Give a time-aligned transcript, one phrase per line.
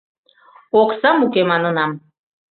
[0.81, 1.91] —Оксам уке, манынам.